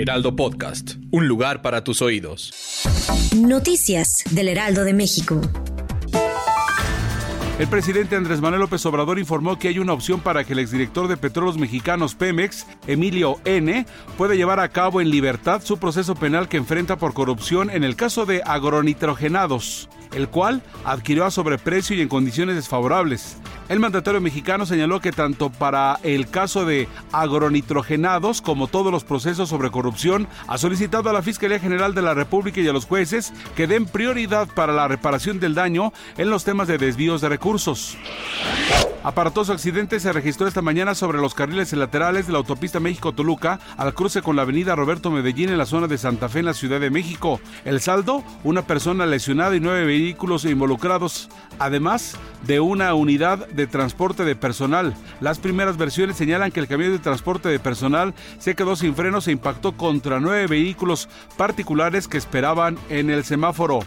[0.00, 2.52] Heraldo Podcast, un lugar para tus oídos.
[3.36, 5.40] Noticias del Heraldo de México.
[7.58, 11.08] El presidente Andrés Manuel López Obrador informó que hay una opción para que el exdirector
[11.08, 16.48] de Petróleos Mexicanos Pemex, Emilio N., pueda llevar a cabo en libertad su proceso penal
[16.48, 22.02] que enfrenta por corrupción en el caso de agronitrogenados, el cual adquirió a sobreprecio y
[22.02, 23.38] en condiciones desfavorables.
[23.68, 29.50] El mandatario mexicano señaló que tanto para el caso de agronitrogenados como todos los procesos
[29.50, 33.32] sobre corrupción ha solicitado a la Fiscalía General de la República y a los jueces
[33.54, 37.98] que den prioridad para la reparación del daño en los temas de desvíos de recursos.
[39.04, 43.94] Aparatoso accidente se registró esta mañana sobre los carriles laterales de la autopista México-Toluca al
[43.94, 46.80] cruce con la avenida Roberto Medellín en la zona de Santa Fe en la Ciudad
[46.80, 47.40] de México.
[47.64, 52.16] El saldo, una persona lesionada y nueve vehículos involucrados, además
[52.46, 54.94] de una unidad de transporte de personal.
[55.20, 59.28] Las primeras versiones señalan que el camión de transporte de personal se quedó sin frenos
[59.28, 63.80] e impactó contra nueve vehículos particulares que esperaban en el semáforo.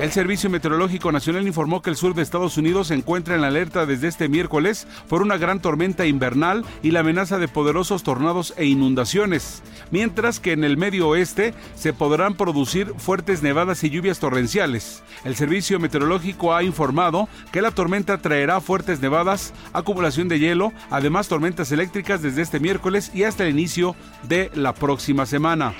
[0.00, 3.86] El Servicio Meteorológico Nacional informó que el sur de Estados Unidos se encuentra en alerta
[3.86, 8.66] desde este miércoles por una gran tormenta invernal y la amenaza de poderosos tornados e
[8.66, 15.02] inundaciones, mientras que en el medio oeste se podrán producir fuertes nevadas y lluvias torrenciales.
[15.24, 21.28] El Servicio Meteorológico ha informado que la tormenta traerá fuertes nevadas, acumulación de hielo, además
[21.28, 23.96] tormentas eléctricas desde este miércoles y hasta el inicio
[24.28, 25.74] de la próxima semana.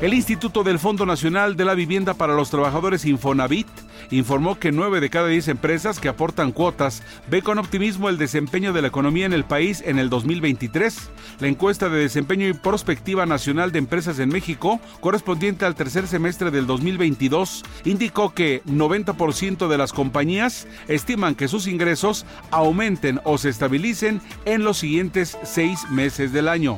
[0.00, 3.66] El Instituto del Fondo Nacional de la Vivienda para los Trabajadores Infonavit
[4.10, 8.72] informó que 9 de cada 10 empresas que aportan cuotas ve con optimismo el desempeño
[8.72, 10.96] de la economía en el país en el 2023.
[11.40, 16.50] La encuesta de desempeño y prospectiva nacional de empresas en México, correspondiente al tercer semestre
[16.50, 23.48] del 2022, indicó que 90% de las compañías estiman que sus ingresos aumenten o se
[23.48, 26.76] estabilicen en los siguientes seis meses del año.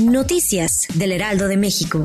[0.00, 2.04] Noticias del Heraldo de México.